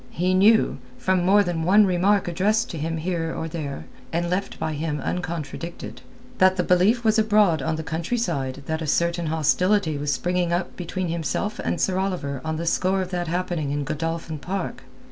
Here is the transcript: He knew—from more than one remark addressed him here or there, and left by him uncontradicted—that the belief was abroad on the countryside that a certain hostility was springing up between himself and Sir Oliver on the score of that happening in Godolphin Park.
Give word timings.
He 0.09 0.33
knew—from 0.33 1.23
more 1.23 1.43
than 1.43 1.61
one 1.61 1.85
remark 1.85 2.27
addressed 2.27 2.71
him 2.71 2.97
here 2.97 3.35
or 3.37 3.47
there, 3.47 3.85
and 4.11 4.31
left 4.31 4.57
by 4.57 4.73
him 4.73 4.99
uncontradicted—that 4.99 6.55
the 6.55 6.63
belief 6.63 7.03
was 7.03 7.19
abroad 7.19 7.61
on 7.61 7.75
the 7.75 7.83
countryside 7.83 8.63
that 8.65 8.81
a 8.81 8.87
certain 8.87 9.27
hostility 9.27 9.99
was 9.99 10.11
springing 10.11 10.51
up 10.51 10.75
between 10.75 11.09
himself 11.09 11.59
and 11.63 11.79
Sir 11.79 11.99
Oliver 11.99 12.41
on 12.43 12.57
the 12.57 12.65
score 12.65 13.03
of 13.03 13.11
that 13.11 13.27
happening 13.27 13.69
in 13.69 13.83
Godolphin 13.83 14.39
Park. 14.39 14.85